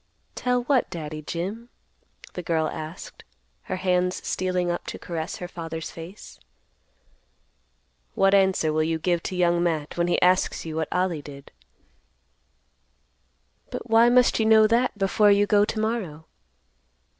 [0.33, 1.69] "Tell what, Daddy Jim?"
[2.33, 3.23] the girl asked,
[3.65, 6.39] her hands stealing up to caress her father's face.
[8.15, 11.51] "What answer will you give to Young Matt when he asks you what Ollie did?"
[13.69, 16.25] "But why must you know that before you go to morrow?"